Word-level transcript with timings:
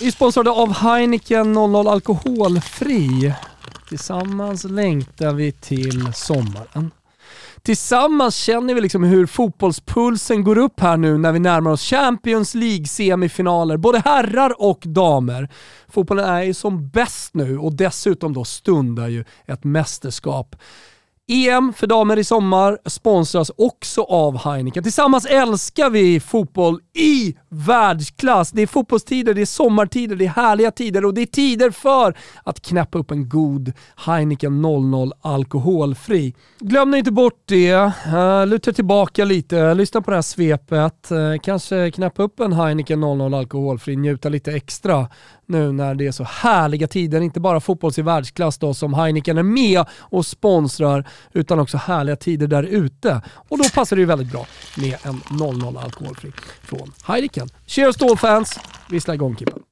Vi 0.00 0.06
är 0.06 0.10
sponsrade 0.10 0.50
av 0.50 0.72
Heineken 0.72 1.52
00 1.52 1.88
Alkoholfri. 1.88 3.34
Tillsammans 3.88 4.64
längtar 4.64 5.32
vi 5.32 5.52
till 5.52 6.12
sommaren. 6.14 6.90
Tillsammans 7.62 8.36
känner 8.36 8.74
vi 8.74 8.80
liksom 8.80 9.04
hur 9.04 9.26
fotbollspulsen 9.26 10.44
går 10.44 10.58
upp 10.58 10.80
här 10.80 10.96
nu 10.96 11.18
när 11.18 11.32
vi 11.32 11.38
närmar 11.38 11.70
oss 11.70 11.82
Champions 11.82 12.54
League-semifinaler, 12.54 13.76
både 13.76 13.98
herrar 14.04 14.62
och 14.62 14.82
damer. 14.86 15.48
Fotbollen 15.88 16.24
är 16.24 16.42
ju 16.42 16.54
som 16.54 16.88
bäst 16.88 17.34
nu 17.34 17.58
och 17.58 17.74
dessutom 17.74 18.32
då 18.32 18.44
stundar 18.44 19.08
ju 19.08 19.24
ett 19.46 19.64
mästerskap. 19.64 20.56
EM 21.32 21.72
för 21.72 21.86
damer 21.86 22.18
i 22.18 22.24
sommar 22.24 22.78
sponsras 22.86 23.50
också 23.56 24.02
av 24.02 24.38
Heineken. 24.38 24.82
Tillsammans 24.82 25.26
älskar 25.26 25.90
vi 25.90 26.20
fotboll 26.20 26.80
i 26.94 27.34
världsklass. 27.48 28.50
Det 28.50 28.62
är 28.62 28.66
fotbollstider, 28.66 29.34
det 29.34 29.40
är 29.40 29.46
sommartider, 29.46 30.16
det 30.16 30.24
är 30.24 30.28
härliga 30.28 30.70
tider 30.70 31.04
och 31.04 31.14
det 31.14 31.22
är 31.22 31.26
tider 31.26 31.70
för 31.70 32.14
att 32.44 32.60
knäppa 32.60 32.98
upp 32.98 33.10
en 33.10 33.28
god 33.28 33.72
Heineken 33.96 34.62
00 34.62 35.12
alkoholfri. 35.20 36.34
Glöm 36.58 36.94
inte 36.94 37.12
bort 37.12 37.42
det. 37.44 37.70
Eh, 38.06 38.46
luta 38.46 38.72
tillbaka 38.72 39.24
lite, 39.24 39.74
lyssna 39.74 40.02
på 40.02 40.10
det 40.10 40.16
här 40.16 40.22
svepet. 40.22 41.10
Eh, 41.10 41.18
kanske 41.42 41.90
knäppa 41.90 42.22
upp 42.22 42.40
en 42.40 42.52
Heineken 42.52 43.00
00 43.00 43.34
alkoholfri, 43.34 43.96
njuta 43.96 44.28
lite 44.28 44.52
extra 44.52 45.08
nu 45.52 45.72
när 45.72 45.94
det 45.94 46.06
är 46.06 46.12
så 46.12 46.24
härliga 46.24 46.88
tider. 46.88 47.20
Inte 47.20 47.40
bara 47.40 47.60
fotbolls 47.60 47.98
i 47.98 48.02
världsklass 48.02 48.58
då 48.58 48.74
som 48.74 48.94
Heineken 48.94 49.38
är 49.38 49.42
med 49.42 49.84
och 49.98 50.26
sponsrar, 50.26 51.08
utan 51.32 51.60
också 51.60 51.76
härliga 51.76 52.16
tider 52.16 52.46
där 52.46 52.62
ute. 52.62 53.20
Och 53.48 53.58
då 53.58 53.64
passar 53.74 53.96
det 53.96 54.00
ju 54.00 54.06
väldigt 54.06 54.32
bra 54.32 54.46
med 54.76 54.96
en 55.02 55.20
00 55.38 55.76
alkoholfri 55.76 56.32
från 56.62 56.92
Heineken. 57.04 57.48
Cheers 57.66 57.94
Stålfans! 57.94 58.58
Vissla 58.88 59.14
igång 59.14 59.36
Kippen. 59.36 59.62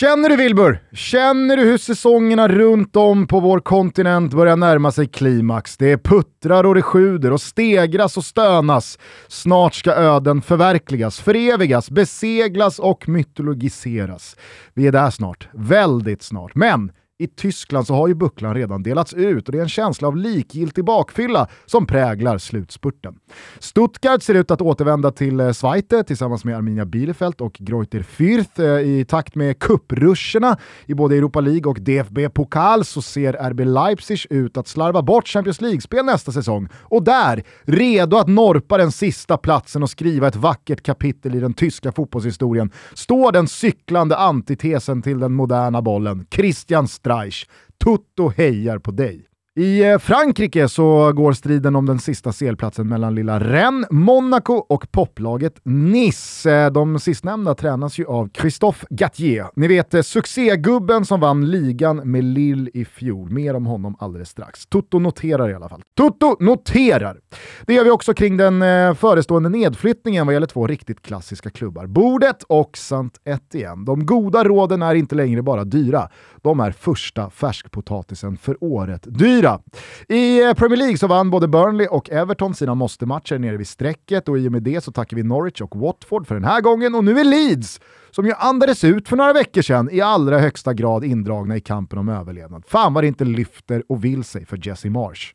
Känner 0.00 0.28
du 0.28 0.36
Wilbur? 0.36 0.82
Känner 0.92 1.56
du 1.56 1.62
hur 1.62 1.78
säsongerna 1.78 2.48
runt 2.48 2.96
om 2.96 3.26
på 3.26 3.40
vår 3.40 3.60
kontinent 3.60 4.34
börjar 4.34 4.56
närma 4.56 4.92
sig 4.92 5.08
klimax? 5.08 5.76
Det 5.76 5.98
puttrar 5.98 6.64
och 6.64 6.74
det 6.74 6.82
sjuder 6.82 7.32
och 7.32 7.40
stegras 7.40 8.16
och 8.16 8.24
stönas. 8.24 8.98
Snart 9.28 9.74
ska 9.74 9.92
öden 9.92 10.42
förverkligas, 10.42 11.20
förevigas, 11.20 11.90
beseglas 11.90 12.78
och 12.78 13.08
mytologiseras. 13.08 14.36
Vi 14.74 14.86
är 14.86 14.92
där 14.92 15.10
snart, 15.10 15.48
väldigt 15.52 16.22
snart. 16.22 16.54
Men 16.54 16.92
i 17.18 17.26
Tyskland 17.26 17.86
så 17.86 17.94
har 17.94 18.08
ju 18.08 18.14
bucklan 18.14 18.54
redan 18.54 18.82
delats 18.82 19.14
ut 19.14 19.48
och 19.48 19.52
det 19.52 19.58
är 19.58 19.62
en 19.62 19.68
känsla 19.68 20.08
av 20.08 20.16
likgiltig 20.16 20.84
bakfylla 20.84 21.48
som 21.66 21.86
präglar 21.86 22.38
slutspurten. 22.38 23.14
Stuttgart 23.58 24.22
ser 24.22 24.34
ut 24.34 24.50
att 24.50 24.60
återvända 24.60 25.10
till 25.10 25.40
eh, 25.40 25.52
Schweite 25.52 25.96
eh, 25.96 26.02
tillsammans 26.02 26.44
med 26.44 26.56
Arminia 26.56 26.84
Bielefeld 26.84 27.40
och 27.40 27.52
Greuther 27.52 28.02
Fürth. 28.02 28.62
Eh, 28.62 29.00
I 29.00 29.04
takt 29.04 29.34
med 29.34 29.58
kuppruscherna 29.58 30.58
i 30.86 30.94
både 30.94 31.16
Europa 31.16 31.40
League 31.40 31.70
och 31.70 31.80
DFB-pokal 31.80 32.84
så 32.84 33.02
ser 33.02 33.50
RB 33.50 33.60
Leipzig 33.60 34.26
ut 34.30 34.56
att 34.56 34.68
slarva 34.68 35.02
bort 35.02 35.28
Champions 35.28 35.60
League-spel 35.60 36.04
nästa 36.04 36.32
säsong. 36.32 36.68
Och 36.82 37.02
där, 37.02 37.42
redo 37.62 38.16
att 38.16 38.28
norpa 38.28 38.76
den 38.78 38.92
sista 38.92 39.36
platsen 39.36 39.82
och 39.82 39.90
skriva 39.90 40.28
ett 40.28 40.36
vackert 40.36 40.82
kapitel 40.82 41.34
i 41.34 41.40
den 41.40 41.54
tyska 41.54 41.92
fotbollshistorien, 41.92 42.70
står 42.94 43.32
den 43.32 43.48
cyklande 43.48 44.16
antitesen 44.16 45.02
till 45.02 45.18
den 45.18 45.32
moderna 45.32 45.82
bollen, 45.82 46.26
Christian 46.30 46.88
Streich. 47.06 47.46
Tutto 47.78 48.28
hejar 48.36 48.78
på 48.78 48.90
dig. 48.90 49.26
I 49.58 49.84
eh, 49.84 49.98
Frankrike 49.98 50.68
så 50.68 51.12
går 51.12 51.32
striden 51.32 51.76
om 51.76 51.86
den 51.86 51.98
sista 51.98 52.32
selplatsen 52.32 52.88
mellan 52.88 53.14
lilla 53.14 53.40
Rennes, 53.40 53.90
Monaco 53.90 54.52
och 54.52 54.92
poplaget 54.92 55.60
Nice. 55.64 56.52
Eh, 56.52 56.72
de 56.72 56.98
sistnämnda 56.98 57.54
tränas 57.54 57.98
ju 57.98 58.06
av 58.06 58.28
Christophe 58.38 58.86
Gattier. 58.90 59.46
Ni 59.56 59.68
vet 59.68 59.94
eh, 59.94 60.02
succégubben 60.02 61.04
som 61.04 61.20
vann 61.20 61.50
ligan 61.50 61.96
med 61.96 62.24
Lille 62.24 62.70
i 62.74 62.84
fjol. 62.84 63.30
Mer 63.30 63.56
om 63.56 63.66
honom 63.66 63.96
alldeles 63.98 64.28
strax. 64.28 64.66
Toto 64.66 64.98
noterar 64.98 65.50
i 65.50 65.54
alla 65.54 65.68
fall. 65.68 65.82
Toto 65.96 66.36
noterar! 66.40 67.20
Det 67.66 67.74
gör 67.74 67.84
vi 67.84 67.90
också 67.90 68.14
kring 68.14 68.36
den 68.36 68.60
förestående 68.96 69.48
nedflyttningen 69.48 70.26
vad 70.26 70.34
gäller 70.34 70.46
två 70.46 70.66
riktigt 70.66 71.02
klassiska 71.02 71.50
klubbar. 71.50 71.86
Bordet 71.86 72.42
och 72.42 72.76
Sant-Etienne. 72.76 73.84
De 73.84 74.06
goda 74.06 74.44
råden 74.44 74.82
är 74.82 74.94
inte 74.94 75.14
längre 75.14 75.42
bara 75.42 75.64
dyra. 75.64 76.08
De 76.42 76.60
är 76.60 76.70
första 76.70 77.30
färskpotatisen 77.30 78.36
för 78.36 78.56
året. 78.60 79.02
Dyra 79.06 79.45
4. 79.46 79.60
I 80.08 80.42
eh, 80.42 80.54
Premier 80.54 80.76
League 80.76 80.98
så 80.98 81.06
vann 81.06 81.30
både 81.30 81.48
Burnley 81.48 81.86
och 81.86 82.10
Everton 82.10 82.54
sina 82.54 82.74
måste-matcher 82.74 83.38
nere 83.38 83.56
vid 83.56 83.68
strecket 83.68 84.28
och 84.28 84.38
i 84.38 84.48
och 84.48 84.52
med 84.52 84.62
det 84.62 84.84
så 84.84 84.92
tackar 84.92 85.16
vi 85.16 85.22
Norwich 85.22 85.60
och 85.60 85.76
Watford 85.76 86.26
för 86.26 86.34
den 86.34 86.44
här 86.44 86.60
gången 86.60 86.94
och 86.94 87.04
nu 87.04 87.20
är 87.20 87.24
Leeds, 87.24 87.80
som 88.10 88.26
ju 88.26 88.32
andades 88.32 88.84
ut 88.84 89.08
för 89.08 89.16
några 89.16 89.32
veckor 89.32 89.62
sedan, 89.62 89.88
i 89.92 90.00
allra 90.00 90.38
högsta 90.38 90.74
grad 90.74 91.04
indragna 91.04 91.56
i 91.56 91.60
kampen 91.60 91.98
om 91.98 92.08
överlevnad. 92.08 92.64
Fan 92.66 92.94
vad 92.94 93.04
det 93.04 93.08
inte 93.08 93.24
lyfter 93.24 93.82
och 93.88 94.04
vill 94.04 94.24
sig 94.24 94.46
för 94.46 94.68
Jesse 94.68 94.90
Marsh. 94.90 95.34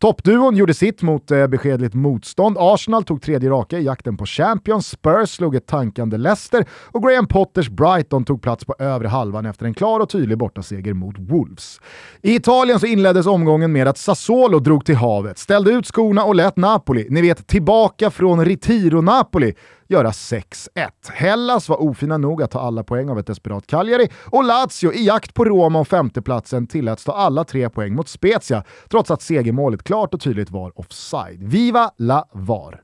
Toppduon 0.00 0.56
gjorde 0.56 0.74
sitt 0.74 1.02
mot 1.02 1.30
eh, 1.30 1.46
beskedligt 1.46 1.94
motstånd. 1.94 2.56
Arsenal 2.60 3.04
tog 3.04 3.22
tredje 3.22 3.50
raka 3.50 3.78
i 3.78 3.84
jakten 3.84 4.16
på 4.16 4.26
Champions, 4.26 4.86
Spurs 4.86 5.30
slog 5.30 5.54
ett 5.54 5.66
tankande 5.66 6.16
Leicester 6.16 6.64
och 6.84 7.02
Graham 7.02 7.26
Potters 7.26 7.68
Brighton 7.68 8.24
tog 8.24 8.42
plats 8.42 8.64
på 8.64 8.74
övre 8.78 9.08
halvan 9.08 9.46
efter 9.46 9.66
en 9.66 9.74
klar 9.74 10.00
och 10.00 10.08
tydlig 10.08 10.38
bortaseger 10.38 10.94
mot 10.94 11.18
Wolves. 11.18 11.80
I 12.22 12.34
Italien 12.34 12.80
så 12.80 12.86
inleddes 12.86 13.26
omgången 13.26 13.72
med 13.72 13.88
att 13.88 13.98
Sassuolo 13.98 14.58
drog 14.58 14.84
till 14.84 14.96
havet, 14.96 15.38
ställde 15.38 15.70
ut 15.70 15.86
skorna 15.86 16.24
och 16.24 16.34
lät 16.34 16.56
Napoli, 16.56 17.06
ni 17.10 17.22
vet 17.22 17.46
tillbaka 17.46 18.10
från 18.10 18.44
Retiro-Napoli, 18.44 19.54
göra 19.90 20.10
6-1. 20.10 20.66
Hellas 21.12 21.68
var 21.68 21.82
ofina 21.82 22.18
nog 22.18 22.42
att 22.42 22.50
ta 22.50 22.60
alla 22.60 22.84
poäng 22.84 23.08
av 23.08 23.18
ett 23.18 23.26
desperat 23.26 23.66
Cagliari 23.66 24.08
och 24.24 24.44
Lazio 24.44 24.92
i 24.92 25.06
jakt 25.06 25.34
på 25.34 25.44
Roma 25.44 25.78
om 25.78 25.84
femteplatsen 25.84 26.66
tilläts 26.66 27.04
ta 27.04 27.12
alla 27.12 27.44
tre 27.44 27.70
poäng 27.70 27.94
mot 27.94 28.08
Spezia 28.08 28.64
trots 28.90 29.10
att 29.10 29.22
segermålet 29.22 29.82
klart 29.90 30.14
och 30.14 30.20
tydligt 30.20 30.50
var 30.50 30.80
offside. 30.80 31.42
Viva 31.42 31.90
la 31.96 32.28
VAR! 32.32 32.82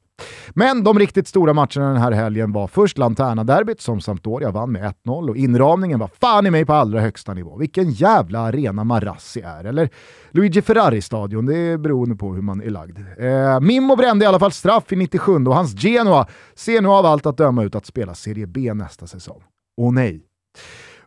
Men 0.50 0.84
de 0.84 0.99
riktigt 0.99 1.28
stora 1.28 1.53
matcherna 1.53 1.89
den 1.89 1.97
här 1.97 2.12
helgen 2.12 2.53
var 2.53 2.67
först 2.67 2.99
Lanterna-derbyt 2.99 3.81
som 3.81 4.00
Sampdoria 4.00 4.50
vann 4.50 4.72
med 4.72 4.94
1-0 5.05 5.28
och 5.28 5.37
inramningen 5.37 5.99
var 5.99 6.11
fan 6.21 6.47
i 6.47 6.50
mig 6.50 6.65
på 6.65 6.72
allra 6.72 7.00
högsta 7.00 7.34
nivå. 7.34 7.56
Vilken 7.56 7.91
jävla 7.91 8.41
arena 8.41 8.84
Marassi 8.84 9.41
är, 9.41 9.65
eller 9.65 9.89
Luigi 10.31 10.62
Ferrari-stadion, 10.62 11.47
det 11.47 11.56
är 11.56 11.78
beroende 11.78 12.16
på 12.16 12.34
hur 12.34 12.43
man 12.43 12.62
är 12.62 12.71
lagd. 12.71 12.99
Eh, 13.19 13.61
Mimmo 13.61 13.97
brände 13.97 14.25
i 14.25 14.28
alla 14.28 14.39
fall 14.39 14.53
straff 14.53 14.93
i 14.93 14.97
97 14.97 15.33
och 15.33 15.55
hans 15.55 15.83
Genoa 15.83 16.27
ser 16.55 16.81
nu 16.81 16.89
av 16.89 17.06
allt 17.06 17.27
att 17.27 17.37
döma 17.37 17.65
ut 17.65 17.75
att 17.75 17.87
spela 17.87 18.15
Serie 18.15 18.47
B 18.47 18.75
nästa 18.75 19.06
säsong. 19.06 19.43
Åh 19.77 19.93
nej, 19.93 20.22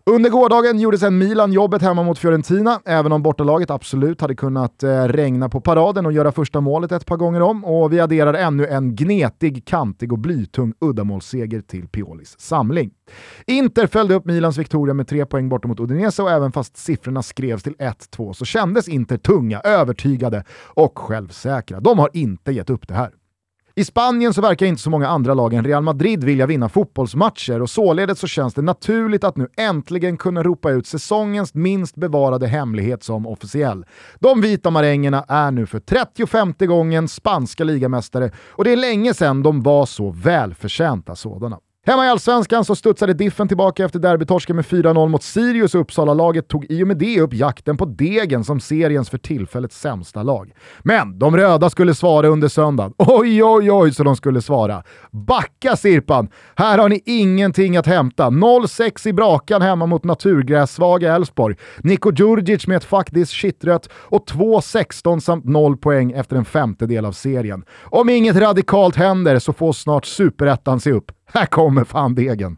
under 0.10 0.30
gårdagen 0.30 0.80
gjorde 0.80 0.98
sen 0.98 1.18
Milan 1.18 1.54
jobbet 1.54 1.82
hemma 1.82 2.04
mot 2.04 2.20
Fiorentina, 2.20 2.80
även 2.86 3.12
om 3.12 3.24
bortalaget 3.24 3.72
absolut 3.72 4.22
hade 4.22 4.36
kunnat 4.36 4.84
eh, 4.84 5.04
regna 5.04 5.50
på 5.50 5.62
paraden 5.62 6.06
och 6.06 6.12
göra 6.12 6.32
första 6.32 6.62
målet 6.62 6.92
ett 6.92 7.06
par 7.06 7.18
gånger 7.18 7.42
om. 7.42 7.66
Och 7.66 7.94
vi 7.94 8.00
adderar 8.00 8.34
ännu 8.34 8.68
en 8.68 8.96
gnetig, 8.96 9.66
kantig 9.66 10.14
och 10.14 10.20
blytung 10.20 10.74
uddamålsseger 10.82 11.62
till 11.62 11.88
Piolis 11.88 12.40
samling. 12.40 12.92
Inter 13.46 13.88
följde 13.88 14.16
upp 14.16 14.26
Milans 14.26 14.58
Victoria 14.58 14.94
med 14.94 15.08
tre 15.08 15.26
poäng 15.26 15.50
borta 15.50 15.68
mot 15.68 15.80
Udinese 15.80 16.24
och 16.24 16.32
även 16.32 16.52
fast 16.52 16.78
siffrorna 16.78 17.24
skrevs 17.24 17.64
till 17.64 17.76
1-2 17.76 18.34
så 18.34 18.46
kändes 18.46 18.88
Inter 18.88 19.18
tunga, 19.18 19.60
övertygade 19.60 20.44
och 20.68 21.00
självsäkra. 21.00 21.80
De 21.80 22.00
har 22.00 22.10
inte 22.14 22.52
gett 22.52 22.70
upp 22.70 22.88
det 22.88 22.94
här. 22.94 23.19
I 23.80 23.84
Spanien 23.86 24.34
så 24.34 24.42
verkar 24.42 24.66
inte 24.66 24.82
så 24.82 24.90
många 24.90 25.08
andra 25.08 25.34
lag 25.34 25.54
än 25.54 25.66
Real 25.66 25.84
Madrid 25.84 26.24
vilja 26.24 26.46
vinna 26.46 26.70
fotbollsmatcher 26.70 27.62
och 27.62 27.70
således 27.70 28.20
så 28.20 28.28
känns 28.28 28.54
det 28.54 28.62
naturligt 28.62 29.24
att 29.24 29.38
nu 29.38 29.48
äntligen 29.58 30.18
kunna 30.18 30.44
ropa 30.44 30.72
ut 30.72 30.88
säsongens 30.88 31.54
minst 31.54 31.96
bevarade 31.96 32.48
hemlighet 32.48 33.04
som 33.04 33.28
officiell. 33.28 33.86
De 34.20 34.42
vita 34.42 34.70
marängerna 34.70 35.26
är 35.28 35.52
nu 35.52 35.66
för 35.66 35.80
35 35.80 36.54
gången 36.60 37.08
spanska 37.08 37.64
ligamästare 37.64 38.32
och 38.50 38.64
det 38.64 38.72
är 38.72 38.78
länge 38.78 39.14
sedan 39.14 39.44
de 39.44 39.62
var 39.62 39.86
så 39.86 40.10
välförtjänta 40.10 41.16
sådana. 41.16 41.58
Hemma 41.86 42.06
i 42.06 42.10
Allsvenskan 42.10 42.66
så 42.66 42.76
studsade 42.76 43.14
Diffen 43.14 43.48
tillbaka 43.48 43.86
efter 43.86 44.00
derbytorsken 44.00 44.56
med 44.56 44.66
4-0 44.66 45.08
mot 45.08 45.24
Sirius 45.24 45.76
och 45.76 45.82
Uppsala-laget 45.82 46.48
tog 46.48 46.66
i 46.70 46.84
och 46.84 46.88
med 46.88 46.98
det 46.98 47.22
upp 47.22 47.34
jakten 47.34 47.78
på 47.78 47.86
Degen 47.86 48.44
som 48.44 48.60
seriens 48.60 49.10
för 49.10 49.18
tillfället 49.18 49.74
sämsta 49.74 50.24
lag. 50.24 50.52
Men 50.80 51.20
de 51.20 51.38
röda 51.38 51.70
skulle 51.70 51.94
svara 51.96 52.28
under 52.28 52.48
söndagen. 52.48 52.94
Oj, 52.98 53.44
oj, 53.44 53.72
oj 53.72 53.94
så 53.94 54.04
de 54.04 54.16
skulle 54.16 54.42
svara. 54.42 54.84
Backa 55.12 55.76
Sirpan! 55.76 56.30
Här 56.56 56.78
har 56.78 56.90
ni 56.90 57.02
ingenting 57.06 57.78
att 57.78 57.86
hämta. 57.86 58.30
0-6 58.30 59.08
i 59.08 59.14
Brakan 59.14 59.62
hemma 59.62 59.86
mot 59.86 60.04
naturgrässvaga 60.04 61.16
Elfsborg. 61.16 61.56
Niko 61.78 62.12
Djurdjic 62.12 62.68
med 62.68 62.78
ett 62.78 62.84
fuck 62.84 63.10
this 63.10 63.32
shitrött 63.32 63.90
och 63.94 64.26
2-16 64.30 65.20
samt 65.20 65.46
0 65.46 65.78
poäng 65.78 66.12
efter 66.12 66.36
en 66.36 66.46
femtedel 66.46 67.06
av 67.06 67.12
serien. 67.12 67.64
Om 67.84 68.10
inget 68.10 68.36
radikalt 68.36 68.96
händer 68.96 69.40
så 69.40 69.54
får 69.54 69.74
snart 69.74 70.06
superettan 70.06 70.80
se 70.80 70.92
upp. 70.92 71.12
Här 71.34 71.46
kommer 71.46 71.84
fan 71.84 72.16
degen. 72.16 72.58